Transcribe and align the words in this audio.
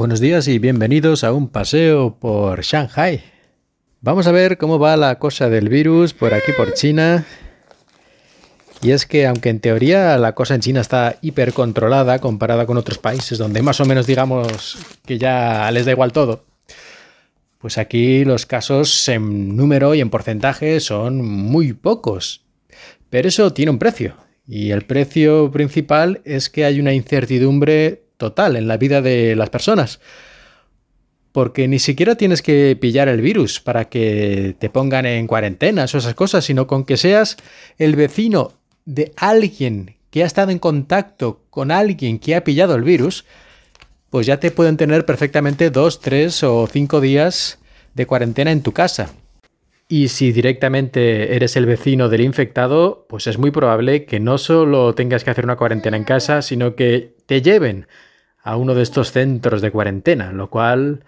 Buenos 0.00 0.20
días 0.20 0.48
y 0.48 0.58
bienvenidos 0.58 1.24
a 1.24 1.32
un 1.34 1.48
paseo 1.50 2.16
por 2.18 2.62
Shanghai. 2.62 3.22
Vamos 4.00 4.26
a 4.26 4.32
ver 4.32 4.56
cómo 4.56 4.78
va 4.78 4.96
la 4.96 5.18
cosa 5.18 5.50
del 5.50 5.68
virus 5.68 6.14
por 6.14 6.32
aquí 6.32 6.52
por 6.56 6.72
China. 6.72 7.26
Y 8.80 8.92
es 8.92 9.04
que 9.04 9.26
aunque 9.26 9.50
en 9.50 9.60
teoría 9.60 10.16
la 10.16 10.34
cosa 10.34 10.54
en 10.54 10.62
China 10.62 10.80
está 10.80 11.18
hipercontrolada 11.20 12.18
comparada 12.18 12.64
con 12.64 12.78
otros 12.78 12.96
países 12.96 13.36
donde 13.36 13.60
más 13.60 13.78
o 13.82 13.84
menos 13.84 14.06
digamos 14.06 14.78
que 15.04 15.18
ya 15.18 15.70
les 15.70 15.84
da 15.84 15.92
igual 15.92 16.12
todo, 16.12 16.46
pues 17.58 17.76
aquí 17.76 18.24
los 18.24 18.46
casos 18.46 19.06
en 19.06 19.54
número 19.54 19.94
y 19.94 20.00
en 20.00 20.08
porcentaje 20.08 20.80
son 20.80 21.22
muy 21.22 21.74
pocos. 21.74 22.46
Pero 23.10 23.28
eso 23.28 23.52
tiene 23.52 23.70
un 23.70 23.78
precio. 23.78 24.14
Y 24.48 24.70
el 24.70 24.80
precio 24.80 25.50
principal 25.50 26.22
es 26.24 26.48
que 26.48 26.64
hay 26.64 26.80
una 26.80 26.94
incertidumbre 26.94 28.04
total 28.20 28.54
en 28.54 28.68
la 28.68 28.76
vida 28.76 29.02
de 29.02 29.34
las 29.34 29.50
personas. 29.50 29.98
Porque 31.32 31.66
ni 31.66 31.80
siquiera 31.80 32.14
tienes 32.14 32.42
que 32.42 32.76
pillar 32.80 33.08
el 33.08 33.20
virus 33.20 33.58
para 33.58 33.88
que 33.88 34.54
te 34.60 34.70
pongan 34.70 35.06
en 35.06 35.26
cuarentena 35.26 35.82
o 35.82 35.84
esas 35.84 36.14
cosas, 36.14 36.44
sino 36.44 36.68
con 36.68 36.84
que 36.84 36.96
seas 36.96 37.36
el 37.78 37.96
vecino 37.96 38.52
de 38.84 39.12
alguien 39.16 39.96
que 40.10 40.22
ha 40.22 40.26
estado 40.26 40.52
en 40.52 40.58
contacto 40.58 41.42
con 41.50 41.72
alguien 41.72 42.20
que 42.20 42.36
ha 42.36 42.44
pillado 42.44 42.74
el 42.76 42.82
virus, 42.82 43.24
pues 44.10 44.26
ya 44.26 44.38
te 44.38 44.50
pueden 44.50 44.76
tener 44.76 45.06
perfectamente 45.06 45.70
dos, 45.70 46.00
tres 46.00 46.42
o 46.42 46.66
cinco 46.66 47.00
días 47.00 47.58
de 47.94 48.06
cuarentena 48.06 48.50
en 48.50 48.62
tu 48.62 48.72
casa. 48.72 49.10
Y 49.92 50.06
si 50.06 50.30
directamente 50.30 51.34
eres 51.34 51.56
el 51.56 51.66
vecino 51.66 52.08
del 52.08 52.20
infectado, 52.20 53.06
pues 53.08 53.26
es 53.26 53.38
muy 53.38 53.50
probable 53.50 54.04
que 54.04 54.20
no 54.20 54.38
solo 54.38 54.94
tengas 54.94 55.24
que 55.24 55.30
hacer 55.30 55.44
una 55.44 55.56
cuarentena 55.56 55.96
en 55.96 56.04
casa, 56.04 56.42
sino 56.42 56.76
que 56.76 57.16
te 57.26 57.42
lleven 57.42 57.88
a 58.42 58.56
uno 58.56 58.74
de 58.74 58.82
estos 58.82 59.12
centros 59.12 59.62
de 59.62 59.70
cuarentena, 59.70 60.32
lo 60.32 60.50
cual 60.50 61.04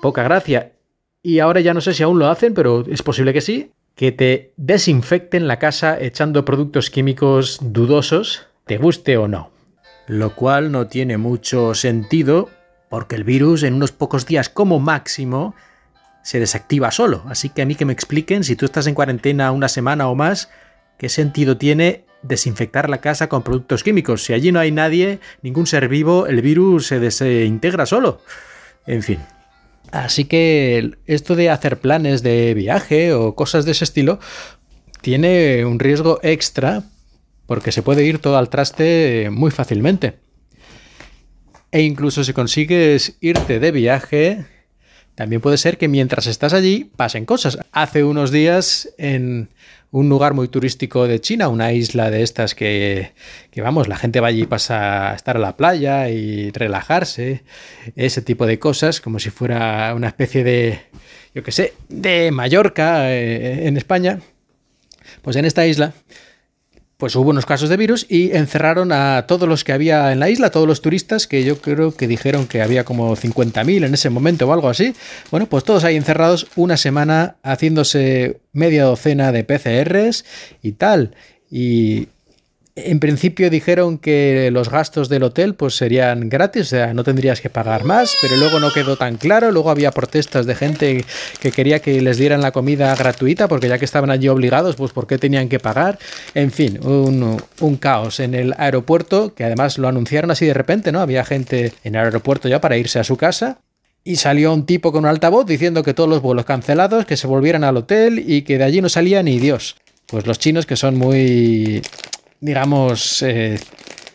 poca 0.00 0.22
gracia. 0.22 0.72
Y 1.22 1.38
ahora 1.38 1.60
ya 1.60 1.74
no 1.74 1.80
sé 1.80 1.94
si 1.94 2.02
aún 2.02 2.18
lo 2.18 2.28
hacen, 2.28 2.54
pero 2.54 2.84
es 2.88 3.02
posible 3.02 3.32
que 3.32 3.40
sí, 3.40 3.72
que 3.94 4.12
te 4.12 4.52
desinfecten 4.56 5.46
la 5.46 5.58
casa 5.58 6.00
echando 6.00 6.44
productos 6.44 6.90
químicos 6.90 7.58
dudosos, 7.60 8.46
te 8.66 8.78
guste 8.78 9.16
o 9.16 9.28
no. 9.28 9.50
Lo 10.06 10.34
cual 10.34 10.72
no 10.72 10.88
tiene 10.88 11.16
mucho 11.16 11.74
sentido 11.74 12.48
porque 12.90 13.16
el 13.16 13.24
virus 13.24 13.62
en 13.62 13.74
unos 13.74 13.92
pocos 13.92 14.26
días 14.26 14.48
como 14.48 14.80
máximo 14.80 15.54
se 16.22 16.40
desactiva 16.40 16.90
solo. 16.90 17.22
Así 17.26 17.48
que 17.48 17.62
a 17.62 17.66
mí 17.66 17.74
que 17.74 17.84
me 17.84 17.92
expliquen 17.92 18.44
si 18.44 18.56
tú 18.56 18.66
estás 18.66 18.86
en 18.86 18.94
cuarentena 18.94 19.52
una 19.52 19.68
semana 19.68 20.08
o 20.08 20.14
más, 20.14 20.50
qué 20.98 21.08
sentido 21.08 21.56
tiene 21.56 22.04
desinfectar 22.22 22.88
la 22.88 23.00
casa 23.00 23.28
con 23.28 23.42
productos 23.42 23.82
químicos. 23.82 24.24
Si 24.24 24.32
allí 24.32 24.52
no 24.52 24.60
hay 24.60 24.70
nadie, 24.72 25.20
ningún 25.42 25.66
ser 25.66 25.88
vivo, 25.88 26.26
el 26.26 26.42
virus 26.42 26.86
se 26.86 27.00
desintegra 27.00 27.86
solo. 27.86 28.20
En 28.86 29.02
fin. 29.02 29.18
Así 29.90 30.24
que 30.24 30.92
esto 31.06 31.36
de 31.36 31.50
hacer 31.50 31.78
planes 31.78 32.22
de 32.22 32.54
viaje 32.54 33.12
o 33.12 33.34
cosas 33.34 33.64
de 33.64 33.72
ese 33.72 33.84
estilo 33.84 34.18
tiene 35.02 35.64
un 35.64 35.78
riesgo 35.78 36.18
extra 36.22 36.84
porque 37.46 37.72
se 37.72 37.82
puede 37.82 38.04
ir 38.04 38.18
todo 38.18 38.38
al 38.38 38.48
traste 38.48 39.28
muy 39.30 39.50
fácilmente. 39.50 40.20
E 41.70 41.82
incluso 41.82 42.24
si 42.24 42.32
consigues 42.32 43.16
irte 43.20 43.58
de 43.58 43.70
viaje, 43.72 44.46
también 45.14 45.42
puede 45.42 45.58
ser 45.58 45.78
que 45.78 45.88
mientras 45.88 46.26
estás 46.26 46.52
allí 46.52 46.90
pasen 46.96 47.26
cosas. 47.26 47.58
Hace 47.72 48.04
unos 48.04 48.30
días 48.30 48.88
en 48.98 49.50
un 49.90 50.08
lugar 50.08 50.32
muy 50.32 50.48
turístico 50.48 51.06
de 51.06 51.20
China, 51.20 51.48
una 51.48 51.72
isla 51.72 52.10
de 52.10 52.22
estas 52.22 52.54
que, 52.54 53.12
vamos, 53.56 53.88
la 53.88 53.96
gente 53.96 54.20
va 54.20 54.28
allí 54.28 54.46
pasa 54.46 55.10
a 55.10 55.14
estar 55.14 55.36
a 55.36 55.40
la 55.40 55.56
playa 55.56 56.08
y 56.08 56.50
relajarse, 56.50 57.44
ese 57.94 58.22
tipo 58.22 58.46
de 58.46 58.58
cosas, 58.58 59.02
como 59.02 59.18
si 59.18 59.28
fuera 59.28 59.92
una 59.94 60.08
especie 60.08 60.44
de, 60.44 60.80
yo 61.34 61.42
qué 61.42 61.52
sé, 61.52 61.74
de 61.90 62.30
Mallorca 62.30 63.12
eh, 63.12 63.68
en 63.68 63.76
España. 63.76 64.20
Pues 65.20 65.36
en 65.36 65.44
esta 65.44 65.66
isla 65.66 65.92
pues 67.02 67.16
hubo 67.16 67.30
unos 67.30 67.46
casos 67.46 67.68
de 67.68 67.76
virus 67.76 68.06
y 68.08 68.30
encerraron 68.30 68.92
a 68.92 69.24
todos 69.26 69.48
los 69.48 69.64
que 69.64 69.72
había 69.72 70.12
en 70.12 70.20
la 70.20 70.30
isla, 70.30 70.52
todos 70.52 70.68
los 70.68 70.82
turistas, 70.82 71.26
que 71.26 71.42
yo 71.42 71.60
creo 71.60 71.96
que 71.96 72.06
dijeron 72.06 72.46
que 72.46 72.62
había 72.62 72.84
como 72.84 73.16
50.000 73.16 73.86
en 73.86 73.92
ese 73.92 74.08
momento 74.08 74.46
o 74.46 74.52
algo 74.52 74.68
así. 74.68 74.94
Bueno, 75.32 75.46
pues 75.46 75.64
todos 75.64 75.82
ahí 75.82 75.96
encerrados 75.96 76.46
una 76.54 76.76
semana 76.76 77.38
haciéndose 77.42 78.38
media 78.52 78.84
docena 78.84 79.32
de 79.32 79.42
PCRs 79.42 80.24
y 80.62 80.72
tal. 80.74 81.16
Y 81.50 82.06
en 82.74 83.00
principio 83.00 83.50
dijeron 83.50 83.98
que 83.98 84.50
los 84.50 84.70
gastos 84.70 85.10
del 85.10 85.24
hotel 85.24 85.54
pues 85.54 85.76
serían 85.76 86.30
gratis, 86.30 86.62
o 86.62 86.70
sea, 86.70 86.94
no 86.94 87.04
tendrías 87.04 87.40
que 87.40 87.50
pagar 87.50 87.84
más, 87.84 88.16
pero 88.22 88.36
luego 88.36 88.60
no 88.60 88.72
quedó 88.72 88.96
tan 88.96 89.18
claro, 89.18 89.52
luego 89.52 89.70
había 89.70 89.90
protestas 89.90 90.46
de 90.46 90.54
gente 90.54 91.04
que 91.40 91.52
quería 91.52 91.80
que 91.80 92.00
les 92.00 92.16
dieran 92.16 92.40
la 92.40 92.52
comida 92.52 92.94
gratuita, 92.94 93.46
porque 93.46 93.68
ya 93.68 93.78
que 93.78 93.84
estaban 93.84 94.10
allí 94.10 94.28
obligados, 94.28 94.76
pues 94.76 94.92
¿por 94.92 95.06
qué 95.06 95.18
tenían 95.18 95.50
que 95.50 95.58
pagar? 95.58 95.98
En 96.34 96.50
fin, 96.50 96.80
un, 96.82 97.42
un 97.60 97.76
caos 97.76 98.20
en 98.20 98.34
el 98.34 98.54
aeropuerto, 98.56 99.34
que 99.34 99.44
además 99.44 99.76
lo 99.76 99.88
anunciaron 99.88 100.30
así 100.30 100.46
de 100.46 100.54
repente, 100.54 100.92
¿no? 100.92 101.00
Había 101.00 101.24
gente 101.24 101.74
en 101.84 101.94
el 101.94 102.04
aeropuerto 102.04 102.48
ya 102.48 102.60
para 102.60 102.78
irse 102.78 102.98
a 102.98 103.04
su 103.04 103.16
casa. 103.16 103.58
Y 104.04 104.16
salió 104.16 104.52
un 104.52 104.66
tipo 104.66 104.90
con 104.90 105.04
un 105.04 105.10
altavoz 105.10 105.46
diciendo 105.46 105.84
que 105.84 105.94
todos 105.94 106.08
los 106.08 106.22
vuelos 106.22 106.44
cancelados, 106.44 107.06
que 107.06 107.16
se 107.16 107.28
volvieran 107.28 107.62
al 107.62 107.76
hotel 107.76 108.24
y 108.26 108.42
que 108.42 108.58
de 108.58 108.64
allí 108.64 108.80
no 108.80 108.88
salía 108.88 109.22
ni 109.22 109.38
Dios. 109.38 109.76
Pues 110.06 110.26
los 110.26 110.38
chinos 110.40 110.66
que 110.66 110.76
son 110.76 110.96
muy 110.96 111.82
digamos, 112.42 113.22
eh, 113.22 113.58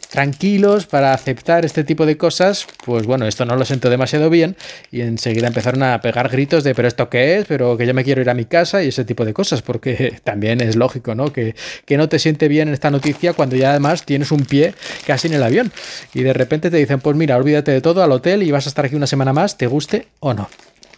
tranquilos 0.10 0.86
para 0.86 1.14
aceptar 1.14 1.66
este 1.66 1.84
tipo 1.84 2.06
de 2.06 2.18
cosas, 2.18 2.68
pues 2.86 3.06
bueno, 3.06 3.26
esto 3.26 3.46
no 3.46 3.56
lo 3.56 3.66
siento 3.66 3.90
demasiado 3.90 4.30
bien 4.30 4.56
y 4.92 5.02
enseguida 5.02 5.48
empezaron 5.48 5.82
a 5.84 6.00
pegar 6.02 6.30
gritos 6.30 6.64
de 6.64 6.76
pero 6.76 6.88
esto 6.88 7.10
qué 7.10 7.38
es, 7.38 7.46
pero 7.46 7.78
que 7.78 7.88
yo 7.88 7.94
me 7.94 8.04
quiero 8.04 8.22
ir 8.22 8.30
a 8.30 8.34
mi 8.34 8.46
casa 8.46 8.84
y 8.84 8.90
ese 8.90 9.06
tipo 9.06 9.26
de 9.26 9.34
cosas, 9.34 9.62
porque 9.62 10.20
también 10.24 10.62
es 10.62 10.76
lógico, 10.76 11.16
¿no? 11.16 11.32
Que, 11.32 11.56
que 11.86 11.98
no 11.98 12.10
te 12.10 12.20
siente 12.20 12.48
bien 12.50 12.70
esta 12.70 12.92
noticia 12.92 13.34
cuando 13.34 13.56
ya 13.56 13.72
además 13.72 14.04
tienes 14.04 14.32
un 14.32 14.46
pie 14.46 14.76
casi 15.06 15.28
en 15.28 15.34
el 15.34 15.44
avión 15.44 15.72
y 16.14 16.22
de 16.22 16.34
repente 16.34 16.70
te 16.70 16.78
dicen, 16.78 17.00
pues 17.00 17.16
mira, 17.16 17.38
olvídate 17.38 17.72
de 17.72 17.82
todo 17.82 18.04
al 18.04 18.12
hotel 18.12 18.44
y 18.44 18.52
vas 18.52 18.66
a 18.66 18.70
estar 18.70 18.86
aquí 18.86 18.96
una 18.96 19.08
semana 19.08 19.32
más, 19.32 19.58
te 19.58 19.68
guste 19.68 20.08
o 20.20 20.34
no. 20.34 20.50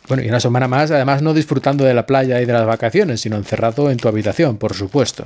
Bueno, 0.08 0.24
y 0.24 0.30
una 0.30 0.40
semana 0.40 0.68
más, 0.68 0.90
además 0.90 1.22
no 1.22 1.36
disfrutando 1.36 1.86
de 1.86 1.94
la 1.94 2.08
playa 2.08 2.42
y 2.42 2.46
de 2.46 2.54
las 2.54 2.66
vacaciones, 2.66 3.22
sino 3.22 3.38
encerrado 3.38 3.92
en 3.92 3.98
tu 3.98 4.08
habitación, 4.08 4.58
por 4.58 4.74
supuesto. 4.74 5.26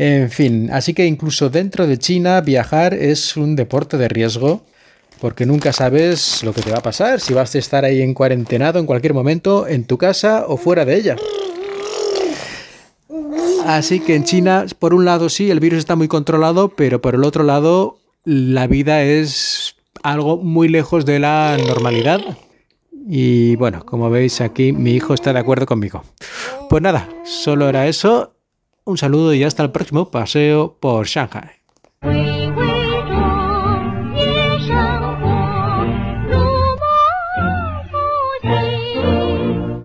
En 0.00 0.30
fin, 0.30 0.70
así 0.70 0.94
que 0.94 1.06
incluso 1.06 1.50
dentro 1.50 1.88
de 1.88 1.98
China 1.98 2.40
viajar 2.40 2.94
es 2.94 3.36
un 3.36 3.56
deporte 3.56 3.96
de 3.98 4.06
riesgo 4.06 4.62
porque 5.20 5.44
nunca 5.44 5.72
sabes 5.72 6.44
lo 6.44 6.52
que 6.52 6.62
te 6.62 6.70
va 6.70 6.78
a 6.78 6.82
pasar, 6.82 7.18
si 7.18 7.34
vas 7.34 7.52
a 7.52 7.58
estar 7.58 7.84
ahí 7.84 8.00
en 8.00 8.14
cuarentenado 8.14 8.78
en 8.78 8.86
cualquier 8.86 9.12
momento, 9.12 9.66
en 9.66 9.84
tu 9.84 9.98
casa 9.98 10.44
o 10.46 10.56
fuera 10.56 10.84
de 10.84 10.94
ella. 10.94 11.16
Así 13.66 13.98
que 13.98 14.14
en 14.14 14.22
China, 14.22 14.66
por 14.78 14.94
un 14.94 15.04
lado 15.04 15.28
sí, 15.28 15.50
el 15.50 15.58
virus 15.58 15.80
está 15.80 15.96
muy 15.96 16.06
controlado, 16.06 16.68
pero 16.68 17.02
por 17.02 17.16
el 17.16 17.24
otro 17.24 17.42
lado, 17.42 17.98
la 18.24 18.68
vida 18.68 19.02
es 19.02 19.74
algo 20.04 20.36
muy 20.36 20.68
lejos 20.68 21.06
de 21.06 21.18
la 21.18 21.58
normalidad. 21.58 22.20
Y 23.08 23.56
bueno, 23.56 23.84
como 23.84 24.10
veis 24.10 24.40
aquí, 24.40 24.70
mi 24.70 24.92
hijo 24.92 25.12
está 25.12 25.32
de 25.32 25.40
acuerdo 25.40 25.66
conmigo. 25.66 26.04
Pues 26.70 26.84
nada, 26.84 27.08
solo 27.24 27.68
era 27.68 27.88
eso 27.88 28.37
un 28.88 28.96
saludo 28.96 29.34
y 29.34 29.44
hasta 29.44 29.62
el 29.62 29.70
próximo 29.70 30.10
paseo 30.10 30.76
por 30.80 31.06
Shanghai. 31.06 32.37